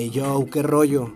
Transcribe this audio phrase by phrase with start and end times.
[0.00, 1.12] Hey yo, qué rollo.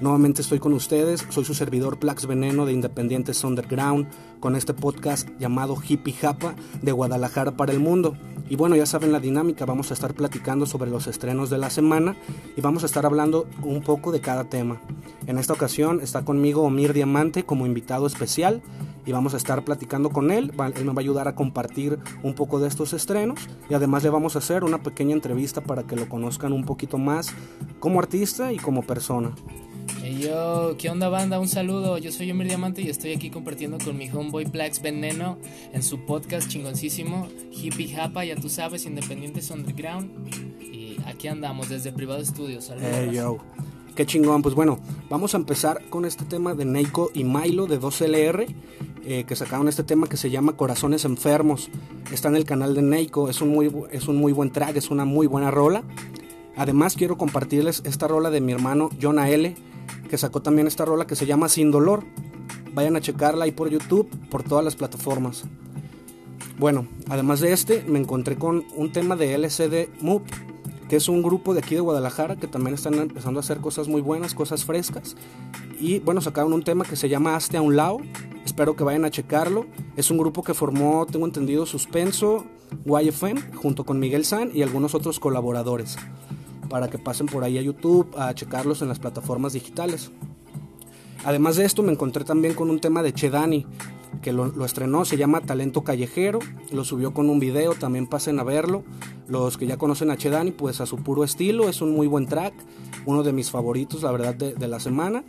[0.00, 4.08] Nuevamente estoy con ustedes, soy su servidor Plax Veneno de Independientes Underground
[4.40, 8.16] con este podcast llamado Hippie Japa de Guadalajara para el mundo.
[8.48, 11.68] Y bueno, ya saben la dinámica, vamos a estar platicando sobre los estrenos de la
[11.68, 12.16] semana
[12.56, 14.80] y vamos a estar hablando un poco de cada tema.
[15.26, 18.62] En esta ocasión está conmigo Omir Diamante como invitado especial
[19.04, 20.52] y vamos a estar platicando con él.
[20.76, 24.10] Él me va a ayudar a compartir un poco de estos estrenos y además le
[24.10, 27.34] vamos a hacer una pequeña entrevista para que lo conozcan un poquito más
[27.80, 29.32] como artista y como persona.
[30.02, 31.38] Hey yo, ¿qué onda banda?
[31.38, 35.38] Un saludo, yo soy Emir Diamante y estoy aquí compartiendo con mi homeboy Plax Veneno
[35.72, 40.10] en su podcast chingoncísimo, Hippie Japa, ya tú sabes, Independientes Underground.
[40.60, 42.64] Y aquí andamos desde Privado Studios.
[42.64, 42.88] Saludos.
[42.92, 43.38] Hey yo,
[43.94, 44.42] qué chingón.
[44.42, 48.46] Pues bueno, vamos a empezar con este tema de Neiko y Milo de 2LR.
[49.04, 51.70] Eh, que sacaron este tema que se llama Corazones Enfermos.
[52.12, 54.90] Está en el canal de Neiko, es un muy, es un muy buen track, es
[54.90, 55.82] una muy buena rola.
[56.56, 59.56] Además quiero compartirles esta rola de mi hermano Jonah L
[60.12, 62.04] que sacó también esta rola que se llama Sin Dolor.
[62.74, 65.44] Vayan a checarla ahí por YouTube, por todas las plataformas.
[66.58, 70.24] Bueno, además de este, me encontré con un tema de LCD Move,
[70.90, 73.88] que es un grupo de aquí de Guadalajara que también están empezando a hacer cosas
[73.88, 75.16] muy buenas, cosas frescas.
[75.80, 77.96] Y bueno, sacaron un tema que se llama Hazte a un lado.
[78.44, 79.66] Espero que vayan a checarlo.
[79.96, 82.44] Es un grupo que formó, tengo entendido, Suspenso,
[82.84, 85.96] YFM, junto con Miguel San y algunos otros colaboradores
[86.72, 90.10] para que pasen por ahí a YouTube a checarlos en las plataformas digitales.
[91.22, 93.66] Además de esto me encontré también con un tema de Chedani
[94.22, 96.38] que lo, estrenó, se llama Talento Callejero,
[96.70, 98.84] lo subió con un video, también pasen a verlo.
[99.28, 102.26] Los que ya conocen a Chedani, pues a su puro estilo, es un muy buen
[102.26, 102.54] track,
[103.04, 105.24] uno de mis favoritos, la verdad, de, la semana.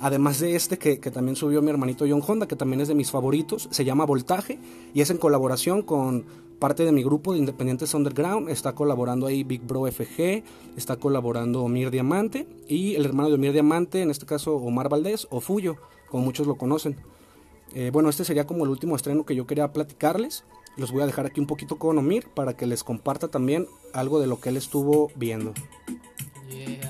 [0.00, 3.10] Además de este que, también subió mi hermanito John Honda, que también es de mis
[3.10, 4.58] favoritos, se llama Voltaje
[4.94, 6.24] y es en colaboración con
[6.60, 8.48] parte de mi grupo de Independientes Underground.
[8.48, 10.44] Está colaborando ahí Big Bro FG,
[10.76, 15.26] está colaborando Omir Diamante y el hermano de Omir Diamante, en este caso Omar Valdés
[15.30, 15.76] o Fuyo,
[16.08, 16.96] como muchos lo conocen.
[17.74, 20.44] Eh, bueno, este sería como el último estreno que yo quería platicarles.
[20.76, 24.20] Los voy a dejar aquí un poquito con Omir para que les comparta también algo
[24.20, 25.54] de lo que él estuvo viendo.
[26.50, 26.80] Hey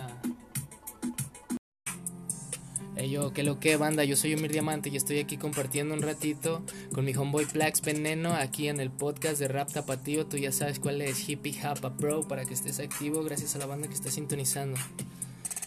[3.08, 6.62] yo, que lo que banda, yo soy Omir Diamante y estoy aquí compartiendo un ratito
[6.92, 10.26] con mi homeboy Plax Veneno aquí en el podcast de Rap Tapatío.
[10.26, 13.66] Tú ya sabes cuál es Hippie Hapa Pro para que estés activo gracias a la
[13.66, 14.78] banda que está sintonizando.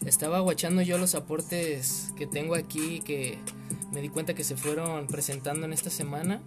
[0.06, 3.38] Estaba guachando yo los aportes que tengo aquí que
[3.92, 6.42] me di cuenta que se fueron presentando en esta semana.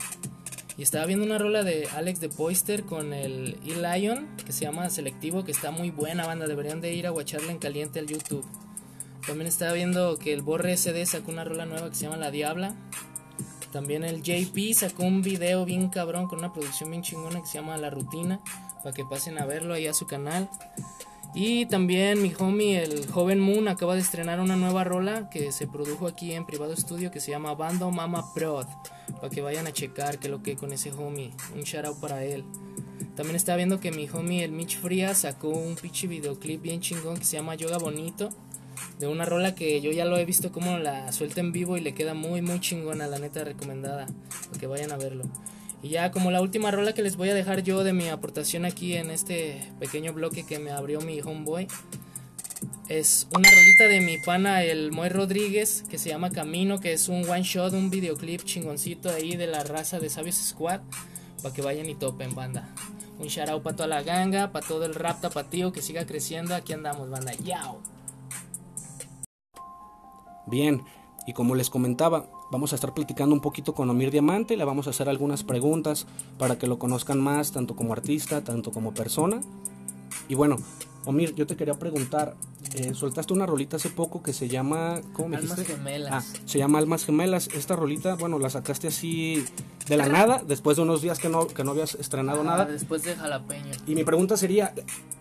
[0.76, 4.90] Y estaba viendo una rola de Alex de Poister con el E-Lion que se llama
[4.90, 6.48] Selectivo, que está muy buena banda.
[6.48, 8.44] Deberían de ir a guacharla en caliente al YouTube.
[9.26, 12.30] También estaba viendo que el Borre SD sacó una rola nueva que se llama La
[12.30, 12.74] Diabla.
[13.72, 17.58] También el JP sacó un video bien cabrón con una producción bien chingona que se
[17.58, 18.40] llama La Rutina.
[18.82, 20.50] Para que pasen a verlo ahí a su canal.
[21.34, 25.66] Y también mi homie, el joven Moon, acaba de estrenar una nueva rola que se
[25.66, 28.66] produjo aquí en privado estudio que se llama Bando Mama Prod.
[29.20, 31.32] Para que vayan a checar que lo que con ese homie.
[31.54, 32.44] Un shout out para él.
[33.16, 37.16] También estaba viendo que mi homie, el Mitch Frías, sacó un pinche videoclip bien chingón
[37.16, 38.28] que se llama Yoga Bonito
[38.98, 41.80] de una rola que yo ya lo he visto como la suelta en vivo y
[41.80, 44.06] le queda muy muy chingona, la neta recomendada,
[44.58, 45.24] que vayan a verlo.
[45.82, 48.64] Y ya como la última rola que les voy a dejar yo de mi aportación
[48.64, 51.68] aquí en este pequeño bloque que me abrió mi homeboy,
[52.88, 57.08] es una rolita de mi pana el Moy Rodríguez que se llama Camino, que es
[57.08, 60.80] un one shot, un videoclip chingoncito ahí de la raza de Sabios Squad,
[61.42, 62.68] para que vayan y topen banda.
[63.18, 66.54] Un shout out para toda la ganga, para todo el rap tapatío que siga creciendo,
[66.54, 67.80] aquí andamos banda, yao.
[70.46, 70.82] Bien,
[71.26, 74.86] y como les comentaba, vamos a estar platicando un poquito con Omir Diamante, le vamos
[74.86, 76.06] a hacer algunas preguntas
[76.38, 79.40] para que lo conozcan más, tanto como artista, tanto como persona.
[80.28, 80.58] Y bueno,
[81.06, 82.34] Omir, yo te quería preguntar,
[82.74, 86.12] eh, soltaste una rolita hace poco que se llama, ¿cómo me Almas Gemelas.
[86.12, 87.48] Ah, se llama Almas Gemelas.
[87.48, 89.44] Esta rolita, bueno, la sacaste así
[89.86, 92.64] de la nada, después de unos días que no, que no habías estrenado nada.
[92.64, 93.72] Después de Jalapeño.
[93.86, 94.74] Y mi pregunta sería,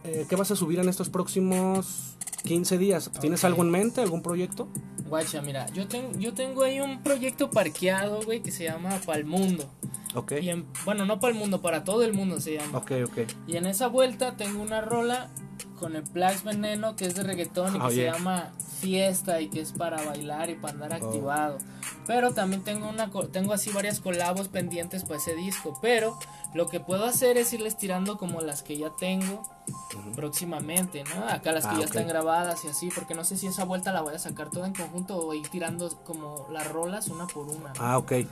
[0.04, 3.12] eh, ¿qué vas a subir en estos próximos 15 días?
[3.20, 4.68] ¿Tienes algo en mente, algún proyecto?
[5.08, 5.84] Guacha, mira, yo,
[6.18, 9.70] yo tengo ahí un proyecto parqueado, güey, que se llama Palmundo.
[10.16, 10.34] Ok.
[10.42, 12.78] Y bueno, no para el mundo, para todo el mundo se llama.
[12.78, 13.18] Ok, ok.
[13.48, 15.30] Y en esa vuelta tengo una rola
[15.80, 19.62] con el Plax Veneno que es de reggaetón y que se llama Fiesta y que
[19.62, 21.06] es para bailar y para andar oh.
[21.06, 21.58] activado.
[22.06, 26.18] Pero también tengo una tengo así varias colabos pendientes para ese disco, pero
[26.54, 29.44] lo que puedo hacer es irles tirando como las que ya tengo
[30.16, 31.28] próximamente, ¿no?
[31.28, 33.92] Acá las que ah, ya están grabadas y así, porque no sé si esa vuelta
[33.92, 37.48] la voy a sacar toda en conjunto o ir tirando como las rolas una por
[37.48, 37.74] una.
[37.80, 38.12] Ah, ok.
[38.12, 38.28] Es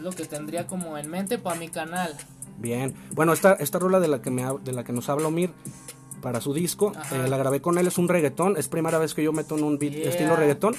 [0.00, 2.14] lo que tendría como en mente para mi canal.
[2.58, 2.94] Bien.
[3.12, 5.52] Bueno, esta, esta rola de la que me de la que nos habla Omir
[6.20, 6.92] para su disco.
[7.12, 8.56] Eh, la grabé con él, es un reggaetón.
[8.56, 10.10] Es primera vez que yo meto en un beat Yeah.
[10.10, 10.74] estilo reggaetón.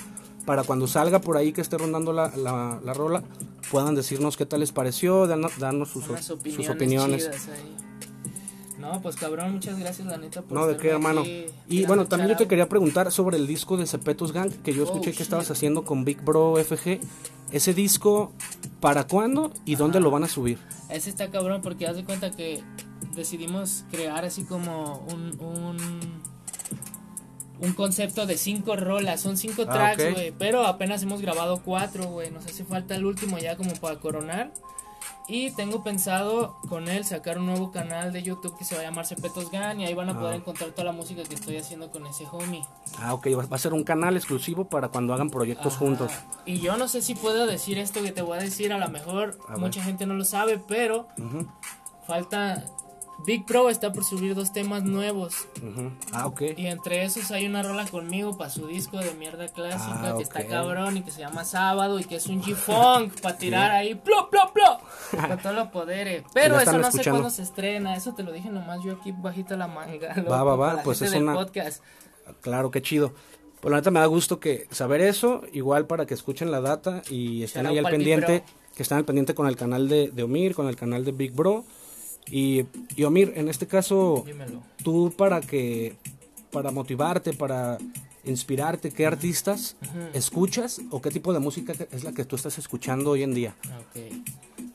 [0.46, 3.24] Para cuando salga por ahí que esté rondando la, la, la rola,
[3.72, 7.32] puedan decirnos qué tal les pareció, dan- darnos sus, Unas sus opiniones, opiniones.
[8.80, 11.22] No, pues cabrón, muchas gracias la neta por No, de qué, hermano.
[11.22, 14.74] aquí Y bueno, también yo te quería preguntar sobre el disco de Cepetos Gang, que
[14.74, 15.22] yo Oh, escuché que shit.
[15.22, 17.00] estabas haciendo con Big Bro FG.
[17.52, 18.32] Ese disco,
[18.82, 20.60] ¿para cuándo y dónde lo van a subir?
[20.90, 22.62] Ese está cabrón porque haz de cuenta que
[23.16, 25.78] decidimos crear así como un, un,
[27.62, 32.06] un concepto de cinco rolas, son cinco Ah, tracks, güey, pero apenas hemos grabado cuatro,
[32.06, 34.52] güey, nos hace falta el último ya como para coronar.
[35.28, 38.84] Y tengo pensado con él sacar un nuevo canal de YouTube que se va a
[38.84, 40.38] llamar Cepetos Gan y ahí van a poder Ah.
[40.38, 42.64] encontrar toda la música que estoy haciendo con ese homie.
[43.00, 45.78] Ah, ok, va a ser un canal exclusivo para cuando hagan proyectos Ajá.
[45.80, 46.12] juntos.
[46.46, 48.88] Y yo no sé si puedo decir esto que te voy a decir, a lo
[48.90, 51.08] mejor A mucha gente no lo sabe, pero
[52.06, 52.64] falta...
[53.26, 55.48] Big Pro está por subir dos temas nuevos.
[56.12, 56.42] Ah, ok.
[56.58, 60.24] y entre esos hay una rola conmigo para su disco de mierda clásica Ah, que
[60.24, 63.96] está cabrón y que se llama Sábado y que es un G-Funk para tirar ahí
[63.96, 64.82] plop plop plop
[65.30, 66.24] con todos los poderes.
[66.34, 69.12] Pero eso están no sé cuándo se estrena, eso te lo dije nomás yo aquí
[69.12, 70.14] bajita la manga.
[70.16, 71.82] loco, Va, va, va, pues es una- podcast.
[72.42, 73.14] Claro, qué chido.
[73.62, 77.02] Pues la neta me da gusto que saber eso, igual para que escuchen la data
[77.10, 78.44] y estén Shout ahí al pendiente,
[78.76, 81.32] que estén al pendiente con el canal de, de Omir, con el canal de Big
[81.34, 81.64] Bro.
[82.32, 84.62] Y, y Omir, en este caso, Dímelo.
[84.84, 85.96] tú para que,
[86.52, 87.78] para motivarte, para
[88.24, 90.00] inspirarte, ¿qué artistas Ujú.
[90.14, 93.56] escuchas o qué tipo de música es la que tú estás escuchando hoy en día?
[93.80, 94.02] Ok.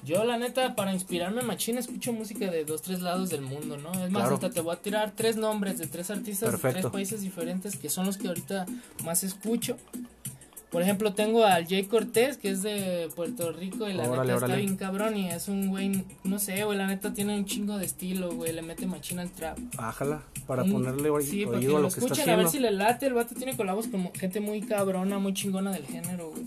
[0.05, 3.91] Yo, la neta, para inspirarme machín, escucho música de dos, tres lados del mundo, ¿no?
[3.93, 4.35] Es más, Claro.
[4.37, 6.81] hasta te voy a tirar tres nombres de tres artistas de Perfecto.
[6.89, 8.67] tres países diferentes que son los que ahorita
[9.05, 9.77] más escucho.
[10.71, 14.47] Por ejemplo, tengo al Jay Cortés, que es de Puerto Rico, y la Órale, neta
[14.47, 15.17] está bien cabrón.
[15.17, 18.53] Y es un güey, no sé, güey, la neta tiene un chingo de estilo, güey,
[18.53, 19.59] le mete machín al trap.
[19.77, 22.47] Bájala, para Un- ponerle oí- sí, oído a lo lo que está escuchen, a ver
[22.47, 22.69] haciendo.
[22.69, 23.07] si le late.
[23.07, 26.45] El vato tiene colabos con gente muy cabrona, muy chingona del género, güey.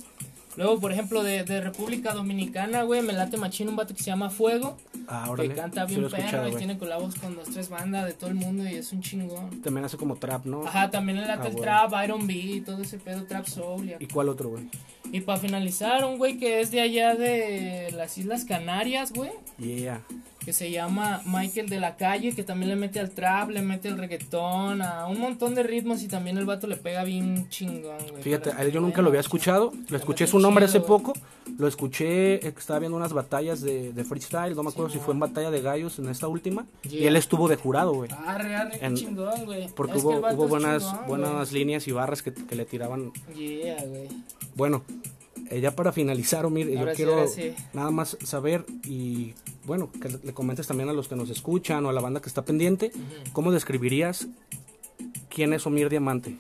[0.56, 4.12] Luego, por ejemplo, de, de República Dominicana, güey, me late machín un vato que se
[4.12, 4.78] llama Fuego,
[5.08, 5.56] Ah, que órale.
[5.56, 8.36] canta Sí bien escuchado, perro y tiene colabos con dos, tres bandas de todo el
[8.36, 9.62] mundo y es un chingón.
[9.62, 10.66] También hace como trap, ¿no?
[10.66, 11.64] Ajá, también le late Ah, el güey.
[11.64, 13.90] trap, Iron B, todo ese pedo, trap soul.
[14.00, 14.70] y ¿Y cuál otro, güey?
[15.12, 20.02] Y para finalizar, un güey que es de allá de las Islas Canarias, güey, Yeah.
[20.46, 23.88] Que se llama Michael de la Calle, que también le mete al trap, le mete
[23.90, 27.98] al reggaetón, a un montón de ritmos y también el vato le pega bien chingón,
[28.12, 28.24] güey.
[28.24, 29.72] Fíjate, a él yo nunca lo había escuchado.
[29.90, 31.14] Lo escuché su nombre chido, hace poco.
[31.58, 34.56] Lo escuché, eh, estaba viendo unas batallas de, de freestyle.
[34.56, 36.66] No me acuerdo si fue en batalla de gallos en esta última.
[36.90, 38.10] Y él estuvo de jurado, güey.
[38.26, 39.68] Arre, qué En- chingón, güey.
[39.76, 43.12] Porque Es hubo, hubo buenas, chingón, buenas líneas y barras que, que le tiraban.
[43.36, 44.08] Yeah, güey.
[44.56, 44.84] Bueno,
[45.50, 47.54] eh, ya para finalizar, Omir, yo Ahora sí, quiero sí.
[47.74, 49.34] nada más saber y
[49.66, 52.28] bueno, que le- comentes también a los que nos escuchan o a la banda que
[52.30, 52.92] está pendiente.
[53.34, 54.28] ¿cómo describirías
[55.30, 56.38] quién es Omir Diamante?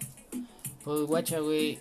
[0.83, 1.79] Pues guacha, güey.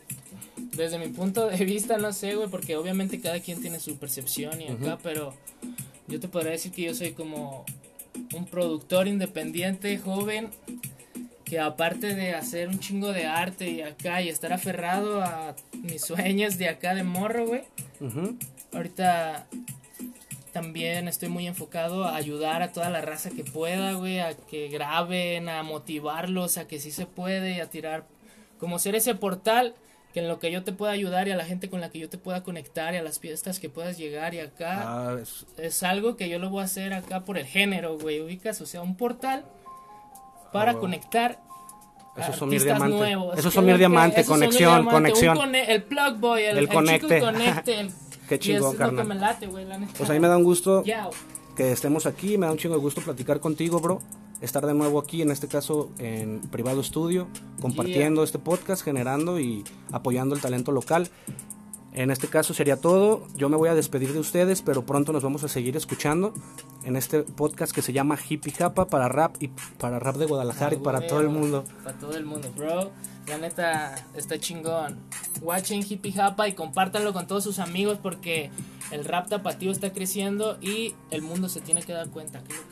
[0.77, 4.61] Desde mi punto de vista, no sé, güey, porque obviamente cada quien tiene su percepción
[4.61, 5.35] y acá, pero
[6.09, 7.65] yo te podría decir que yo soy como
[8.35, 10.49] un productor independiente, joven,
[11.53, 16.01] que aparte de hacer un chingo de arte y acá y estar aferrado a mis
[16.01, 17.61] sueños de acá de morro, güey,
[18.01, 18.39] Ujú.
[18.73, 19.47] ahorita
[20.55, 24.69] también estoy muy enfocado a ayudar a toda la raza que pueda, güey, a que
[24.69, 28.07] graben, a motivarlos, a que sí se puede y a tirar,
[28.59, 29.75] como ser ese portal
[30.15, 31.99] que en lo que yo te pueda ayudar y a la gente con la que
[31.99, 35.45] yo te pueda conectar y a las fiestas que puedas llegar y acá Ah, es-
[35.59, 38.67] es algo que yo lo voy a hacer acá por el género, güey, ubicas, o
[38.67, 39.45] sea, un portal
[40.53, 41.41] para Ah, conectar
[42.17, 42.97] Eso es artistas Omir Diamante.
[42.97, 43.39] nuevos.
[43.39, 45.37] Eso es ¿Qué Omir lo que- Diamante, eso es Omir conexión, un conexión.
[45.37, 47.19] cone- el plug boy, el, El conecte.
[47.81, 47.91] el-
[48.29, 49.07] Qué chingón, lo que carnal.
[49.07, 49.79] me late, la.
[49.97, 50.85] Pues a mí me da un gusto
[51.57, 54.01] que estemos aquí, me da un chingo de gusto platicar contigo, bro.
[54.41, 57.29] Estar de nuevo aquí, en este caso en privado estudio,
[57.61, 61.09] compartiendo este podcast, generando y apoyando el talento local.
[61.95, 63.27] En este caso sería todo.
[63.35, 66.33] Yo me voy a despedir de ustedes, pero pronto nos vamos a seguir escuchando
[66.85, 70.75] en este podcast que se llama Hippie Japa para rap y para rap de Guadalajara
[70.75, 71.65] y para güey, todo el mundo.
[71.85, 72.91] Para todo el mundo, bro.
[73.27, 74.99] La neta está chingón.
[75.43, 78.51] Watchen Hippie Japa y compártanlo con todos sus amigos porque
[78.91, 82.43] el rap tapatío está creciendo y el mundo se tiene que dar cuenta.